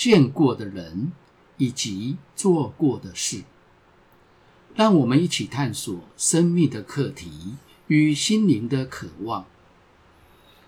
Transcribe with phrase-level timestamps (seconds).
[0.00, 1.12] 见过的人
[1.58, 3.42] 以及做过的事。
[4.74, 7.56] 让我们一起探索生命的课题
[7.88, 9.44] 与心灵的渴望。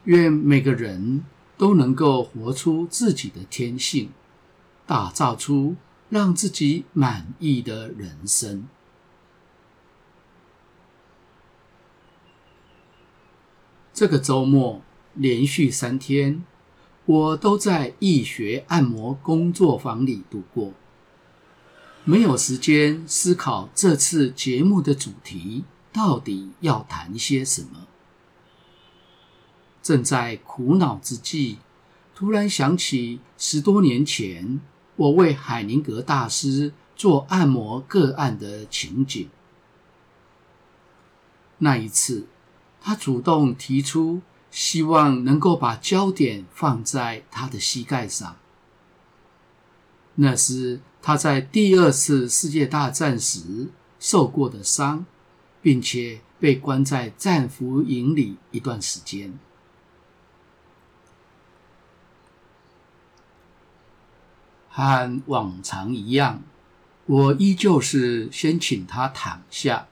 [0.05, 1.25] 愿每个人
[1.57, 4.11] 都能够活出自己的天性，
[4.87, 5.77] 打造出
[6.11, 8.69] 让自己满意的人生。
[13.95, 14.83] 这个周末
[15.15, 16.45] 连续三天，
[17.05, 20.73] 我都在易学按摩工作坊里度过，
[22.05, 27.89] 没有时间思考这次节目的主题到底要谈些什么。
[29.83, 31.57] 正在苦恼之际，
[32.15, 34.61] 突然想起十多年前
[34.95, 39.29] 我为海宁格大师做按摩个案的情景。
[41.59, 42.27] 那一次，
[42.81, 48.37] 他主动提出，希望能够把焦点放在他的膝盖上。
[50.15, 55.07] 那是他在第二次世界大战时受过的伤，
[55.63, 59.39] 并且被关在战俘营里一段时间。
[64.69, 66.43] 和往常一样，
[67.07, 69.89] 我依旧是先请他躺下。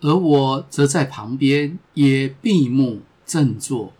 [0.00, 3.92] 而我则在旁边也闭目振作，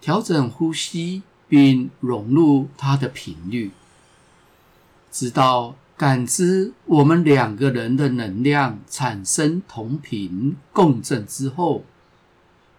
[0.00, 3.70] 调整呼吸，并融入他的频率，
[5.10, 11.84] 直到感知我们两个人的能量产生同频共振之后，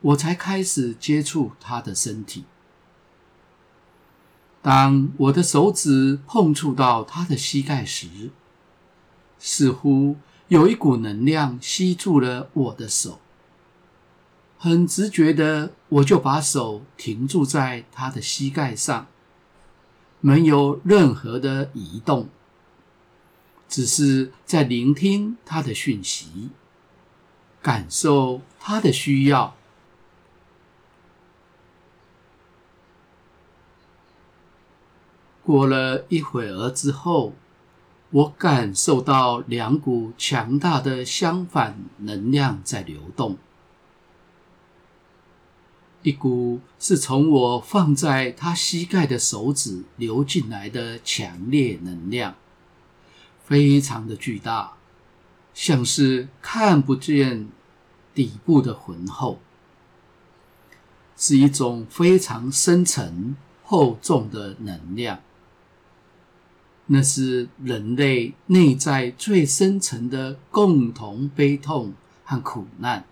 [0.02, 2.44] 我才开始接触他的身体。
[4.62, 8.30] 当我的手指碰触到他的膝盖时，
[9.40, 10.18] 似乎……
[10.50, 13.20] 有一股能量吸住了我的手，
[14.58, 19.08] 很直觉的，我就把手停住在他的膝盖上，
[20.20, 22.30] 没有任何的移动，
[23.70, 26.50] 只是在聆听他的讯息，
[27.62, 29.56] 感受他的需要。
[35.44, 37.34] 过了一会儿之后。
[38.10, 43.38] 我感受到两股强大的相反能量在流动，
[46.08, 52.34] 一股是从我放在他膝盖的手指流进来的强烈能量，
[53.44, 54.72] 非常的巨大，
[55.54, 57.50] 像是看不见
[58.16, 59.40] 底部的浑厚，
[61.18, 63.36] 是一种非常深沉
[63.66, 65.20] 厚重的能量。
[66.86, 71.92] 那是人类内在最深层的共同悲痛
[72.24, 73.04] 和苦难，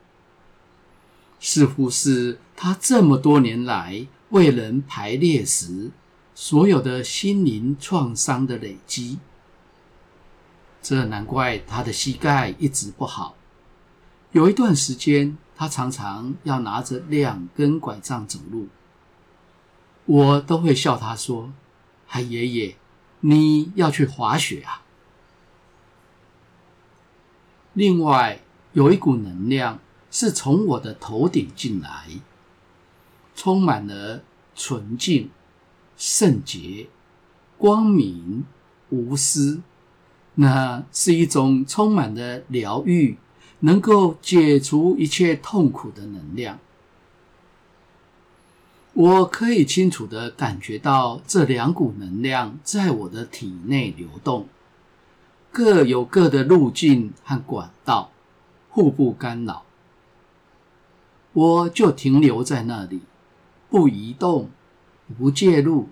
[1.41, 5.91] 似乎是他这么多年来为人排列时
[6.33, 9.19] 所有的心灵创伤的累积。
[10.81, 13.35] 这难怪他的膝盖一直不好，
[14.31, 18.67] 有一段时间他常常要拿着两根拐杖走路，
[20.05, 21.51] 我都会笑他说
[22.07, 22.75] ：“嗨，爷爷。”
[23.22, 24.83] 你要去滑雪啊？
[27.73, 28.41] 另外，
[28.73, 29.79] 有一股能量
[30.11, 32.05] 是从我的头顶进来，
[33.35, 34.23] 充满了
[34.56, 35.29] 纯净、
[35.97, 36.88] 圣洁、
[37.57, 38.46] 光明、
[38.90, 39.62] 无私。
[40.35, 43.18] 那是一种充满了疗愈，
[43.59, 46.59] 能够解除一切痛苦的能量。
[48.91, 54.47] 我可以清楚的感觉到这两股能量在我的体内流动，
[55.52, 58.11] 各有各的路径和管道，
[58.70, 59.64] 互不干扰。
[61.34, 63.02] 我就停留在那里，
[63.70, 64.50] 不移动，
[65.17, 65.90] 不介入，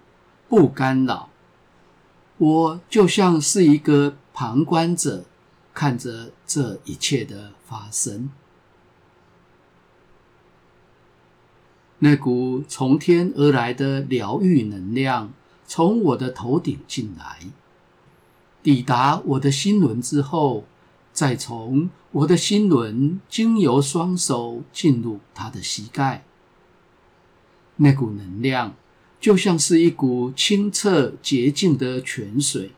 [0.48, 1.30] 不干扰。
[2.38, 5.26] 我就像是一个旁观者，
[5.74, 8.30] 看着这一切的发生。
[12.00, 15.32] 那股从天而来的疗愈能量
[15.66, 17.40] 从我的头顶进来，
[18.62, 20.66] 抵达我的心轮之后，
[21.14, 26.26] 再从我的心轮经由双手进入他的膝盖。
[27.78, 28.76] 那股能量
[29.20, 32.72] 就像是一股清澈洁净的泉水，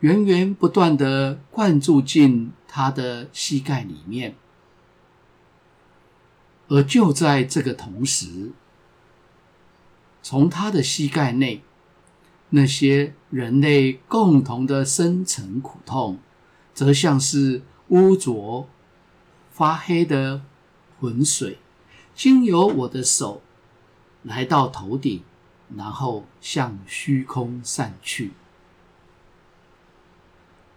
[0.00, 4.34] 源源不断的灌注进他的膝盖里面。
[6.68, 8.50] 而就在这个同时，
[10.22, 11.62] 从他的膝盖内，
[12.50, 16.18] 那些人类共同的深层苦痛，
[16.74, 18.68] 则像是污浊、
[19.52, 20.42] 发黑的
[20.98, 21.58] 浑水，
[22.14, 23.42] 经由我的手
[24.26, 25.22] 来到头顶，
[25.76, 28.32] 然后向虚空散去。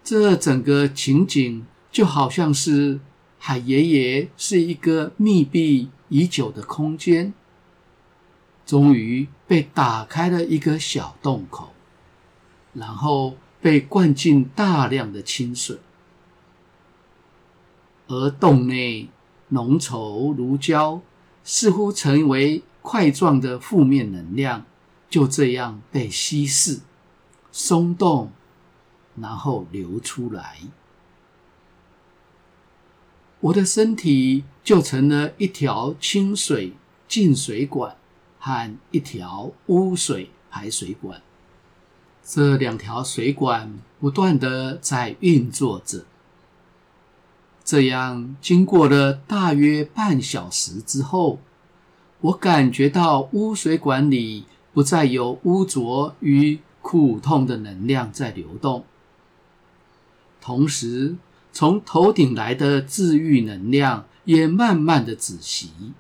[0.04, 3.00] 这整个情景就好像是
[3.40, 7.34] 海爷爷是一个密闭已久的空间。
[8.66, 11.74] 终于被打开了一个小洞口，
[12.76, 15.80] 然后被灌进大量的清水，
[18.08, 19.10] 而洞内
[19.48, 21.02] 浓稠如胶，
[21.44, 24.66] 似乎成为块状的负面能量，
[25.12, 26.80] 就这样被稀释、
[27.52, 28.32] 松动，
[29.18, 30.58] 然后流出来。
[33.42, 36.74] 我的身体就成了一条清水
[37.08, 37.96] 进水管。
[38.42, 41.22] 和一条污水排水管，
[42.24, 46.06] 这两条水管不断地在运作着。
[47.66, 51.42] 这样经过了大约半小时之后，
[52.22, 58.86] 我感觉到污水管里不再有污浊与苦痛的能量在流动，
[60.42, 61.16] 同时
[61.52, 65.94] 从头顶来的治愈能量也慢慢的止息。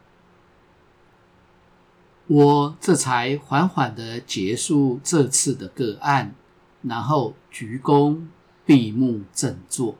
[2.27, 6.35] 我这才缓缓的结束这次的个案，
[6.83, 8.27] 然后鞠躬
[8.65, 9.95] 闭目振作。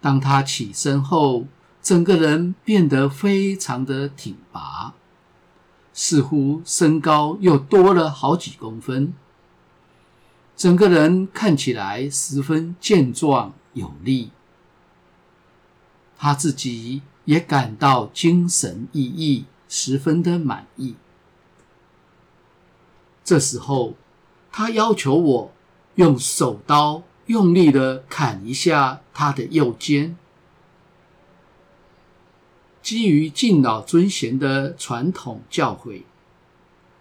[0.00, 1.46] 当他起身后，
[1.84, 4.94] 整个人变得非常的挺拔，
[5.92, 9.14] 似乎身高又多了好几公分，
[10.56, 14.32] 整个人看起来十分健壮有力。
[16.18, 17.02] 他自己。
[17.26, 20.94] 也感到精神奕奕，十分的满意。
[23.24, 23.94] 这时候，
[24.52, 25.52] 他要求我
[25.94, 30.18] 用手刀用力的砍一下他的右肩。
[32.84, 36.02] 基于敬老尊贤的传统教诲，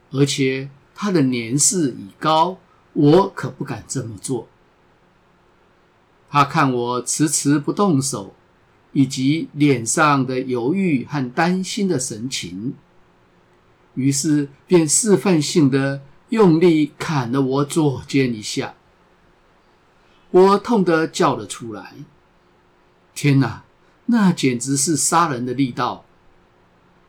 [0.09, 2.57] 而且他的年事已高，
[2.93, 4.47] 我可不敢这么做。
[6.31, 8.33] 他看我迟迟不动手。
[8.95, 12.75] 以及脸上的犹豫和担心的神情，
[13.95, 18.75] 于是便示范性的用力砍了我左肩一下，
[20.29, 21.95] 我痛得叫了出来。
[23.15, 23.63] 天哪，
[24.05, 26.05] 那简直是杀人的力道，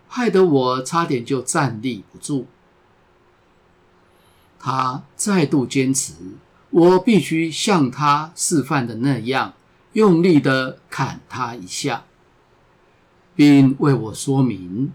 [0.08, 2.46] 害得我差点就站立不住。
[4.58, 6.14] 他再度坚持，
[6.70, 9.54] 我必须像他示范的那样。
[9.92, 12.04] 用力的砍他一下，
[13.36, 14.92] 并为我说明，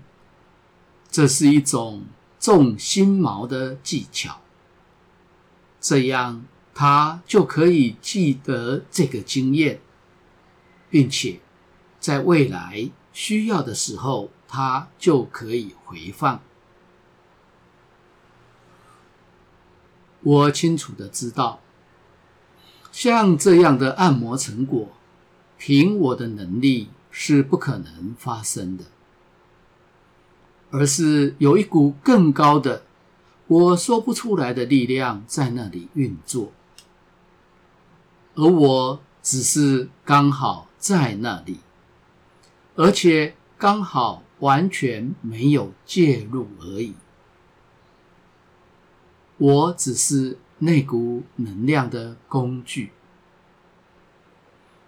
[1.10, 2.04] 这是一种
[2.38, 4.42] 种心毛的技巧，
[5.80, 6.44] 这样
[6.74, 9.80] 他就可以记得这个经验，
[10.90, 11.40] 并且
[12.00, 16.42] 在未来需要的时候，它就可以回放。
[20.22, 21.60] 我清楚的知道。
[22.92, 24.90] 像这样的按摩成果，
[25.60, 28.86] 凭我的能力是不可能发生的，
[30.72, 32.84] 而是有一股更高的、
[33.46, 36.52] 我说不出来的力量在那里运作，
[38.34, 41.60] 而我只是刚好在那里，
[42.80, 46.94] 而且刚好完全没有介入而已，
[49.38, 50.38] 我只是。
[50.62, 52.92] 那股能量的工具，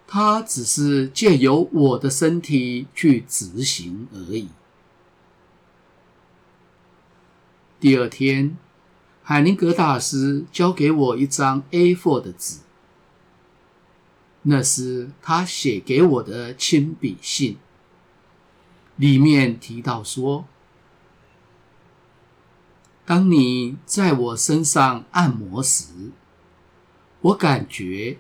[0.06, 4.50] 它只是借由我的身体去执行而已。
[7.80, 8.58] 第二天，
[9.24, 12.60] 海灵格大师交给我一张 A4 的纸，
[14.42, 17.58] 那是他写给我的亲笔信，
[19.02, 20.46] 里面提到说。
[23.04, 26.12] 当你在我身上按摩时，
[27.22, 28.20] 我感觉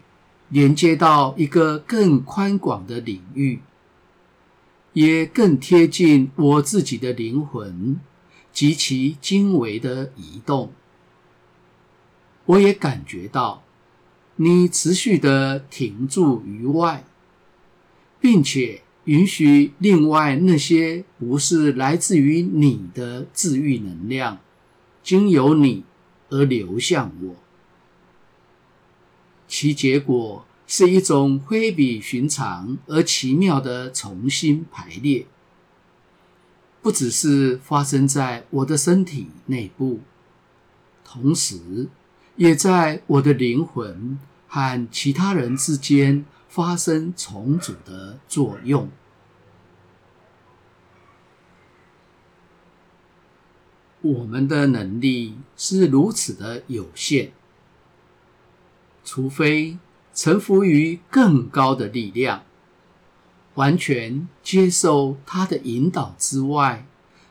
[0.49, 3.61] 连接到一个更宽广的领域，
[4.93, 7.99] 也更贴近我自己的灵魂
[8.51, 10.73] 及其精微的移动。
[12.45, 13.61] 我也感觉到
[14.37, 17.05] 你持续的停驻于外，
[18.19, 24.37] 并且允许另外那些不是来自于你的治愈能量，
[25.01, 25.83] 经由你
[26.29, 27.35] 而流向我，
[29.47, 35.25] 其结果是一种非比寻常而奇妙的重新排列，
[36.81, 39.99] 不只是发生在我的身体内部，
[41.03, 41.87] 同时
[42.35, 44.17] 也在我的灵魂
[44.47, 48.89] 和其他人之间发生重组的作用。
[54.01, 57.31] 我们的能力是如此的有限，
[59.05, 59.77] 除非
[60.13, 62.43] 臣服于更高的力量，
[63.53, 66.85] 完全接受他的引导之外，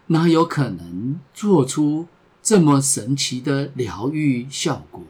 [0.06, 2.08] 哪有可能做出
[2.42, 5.02] 这么神奇的疗愈效果？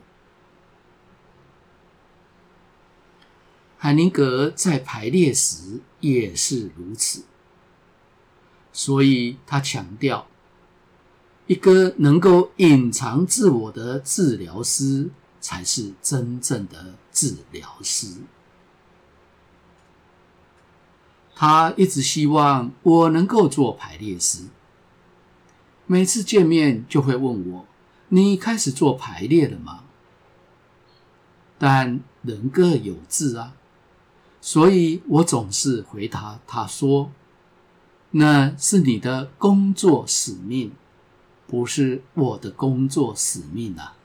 [3.82, 7.22] 海灵格在排列时也是如此，
[8.74, 10.26] 所以他强调。
[11.46, 15.08] 一个能够隐藏自我的治疗师，
[15.40, 18.18] 才是真正的治疗师。
[21.34, 24.42] 他一直希望我能够做排列师，
[25.86, 27.66] 每次见面就会问我
[28.10, 29.84] ：“你开始做排列了吗？”
[31.58, 33.54] 但人各有志啊，
[34.40, 37.12] 所以我总是回答他说
[38.12, 40.72] ：“那是你的工作使命。”
[41.46, 43.96] 不是我的工作使命啊！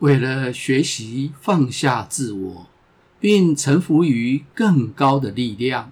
[0.00, 2.66] 为了学习放下自我，
[3.18, 5.90] 并臣服于更高的力量，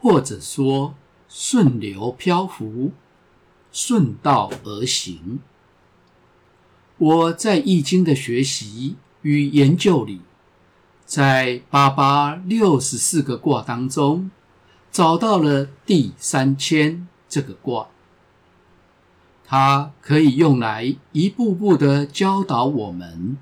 [0.00, 0.96] 或者说
[1.28, 2.90] 顺流漂浮、
[3.70, 5.38] 顺道而行，
[6.98, 10.22] 我在易经的学习与研究里，
[11.06, 14.30] 在八八六十四个卦当中，
[14.92, 17.08] 找到了第三千。
[17.28, 17.88] 这个卦，
[19.44, 23.36] 它可以用来一步步的教导我们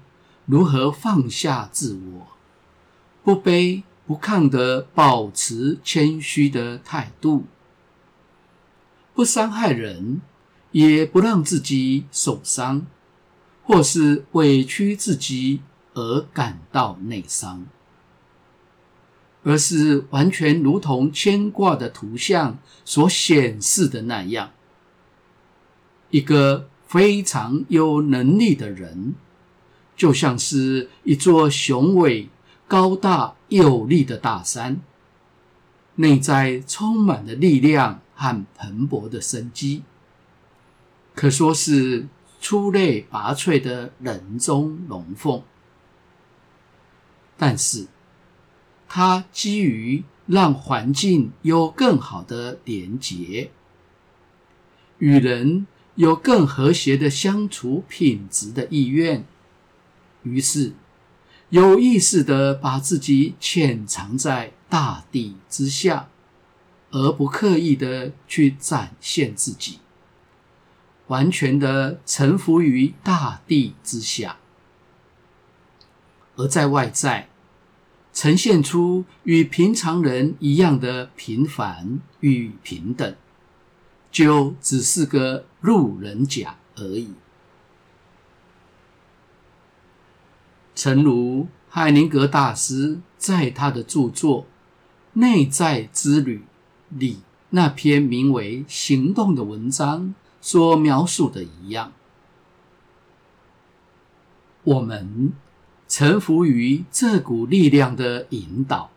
[0.47, 2.27] 如何放下自我，
[3.23, 7.45] 不卑不亢的保持谦虚的态度，
[9.15, 10.23] 不伤害人，
[10.73, 12.87] 也不让自己受伤，
[13.63, 15.61] 或是委屈自己
[15.95, 17.67] 而感到内伤。
[19.47, 24.51] 而是完全如同牵挂的图像所显示的那样，
[26.09, 29.15] 一个非常有能力的人，
[29.95, 32.31] 就像是一座雄伟、
[32.67, 34.81] 高大、有力的大山，
[35.97, 39.83] 内在充满了力量和蓬勃的生机，
[41.15, 42.07] 可说是
[42.41, 45.43] 出类拔萃的人中龙凤。
[47.37, 47.89] 但是，
[48.89, 53.51] 它基于让环境有更好的连结，
[54.99, 59.25] 与人有更和谐的相处品质的意愿，
[60.23, 60.73] 于是
[61.51, 66.09] 有意识的把自己潜藏在大地之下，
[66.91, 69.81] 而不刻意的去展现自己，
[71.09, 74.39] 完全的臣服于大地之下，
[76.37, 77.29] 而在外在。
[78.13, 83.17] 呈现出与平常人一样的平凡与平等，
[84.13, 87.15] 就只是个路人甲而已。
[90.77, 94.43] 诚如海灵格大师在他的著作
[95.15, 96.45] 《内在之旅》
[97.01, 97.19] 里
[97.51, 101.93] 那篇名为《行动》的文章所描述的一样，
[104.63, 105.33] 我们。
[105.97, 108.91] 臣服于这股力量的引导，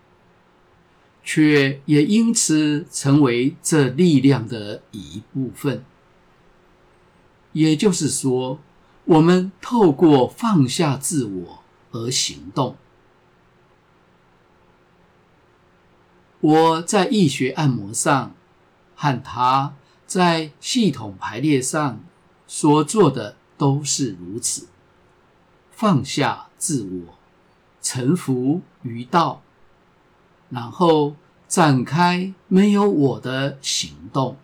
[1.23, 5.85] 却也因此成为这力量的一部分。
[7.51, 8.57] 也就是说，
[9.05, 12.75] 我们透过放下自我而行动。
[16.39, 18.33] 我在易学按摩上，
[18.95, 19.75] 和他
[20.07, 22.03] 在系统排列上
[22.47, 24.67] 所做的都是如此。
[25.69, 27.13] 放下自我，
[27.81, 29.41] 臣服于道，
[30.49, 31.15] 然后
[31.47, 34.37] 展开没有我的行动，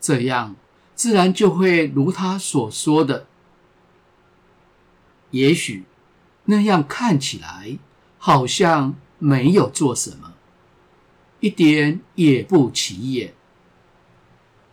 [0.00, 0.56] 这样
[0.94, 3.26] 自然就会如他所说的，
[5.30, 5.84] 也许
[6.44, 7.78] 那样看起来
[8.18, 10.34] 好像没有做什么，
[11.40, 13.34] 一点也不起眼，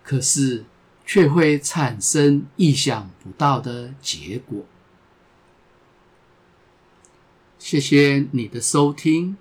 [0.03, 0.65] 可是。
[1.11, 4.63] 却会产生意想不到的结果。
[7.59, 9.35] 谢谢你的收听，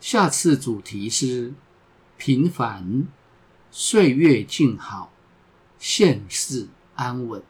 [0.00, 1.52] 下次主题是
[2.16, 3.08] 平凡，
[3.72, 5.12] 岁月静好，
[5.76, 7.42] 现世安稳。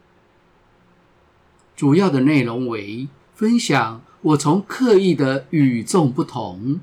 [1.77, 6.81] 主要的内容为分享我从刻意的与众不同，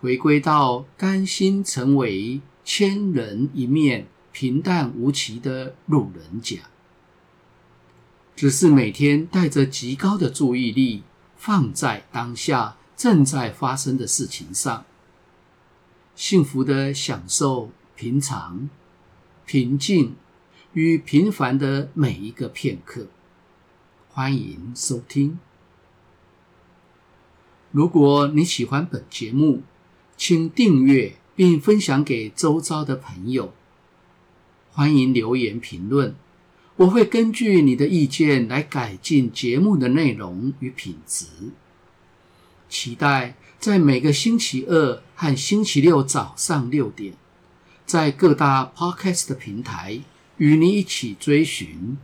[0.00, 6.58] 回归到甘心成为千人一面、平淡无奇的路人甲。
[8.36, 11.02] 只是每天带着极高的注意力，
[11.44, 14.84] 放在当下正在发生的事情上，
[16.14, 18.70] 幸福的享受平常、
[19.44, 20.14] 平静
[20.72, 23.08] 与平凡的每一个片刻。
[24.08, 25.40] 欢迎收听。
[27.72, 29.64] 如果你喜欢本节目，
[30.16, 33.52] 请订阅并分享给周遭的朋友。
[34.70, 36.14] 欢迎留言评论。
[36.76, 41.26] 我会根据你的意见来改进节目的内容与品质。
[42.68, 47.14] 期待在每个星期二和星期六早上六点，
[47.84, 50.00] 在各大 Podcast 平台
[50.38, 51.98] 与你一起追寻，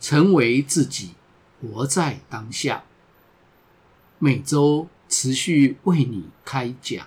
[0.00, 1.10] 成为自己，
[1.60, 2.82] 活在当下。
[4.18, 7.06] 每周持续为你开讲。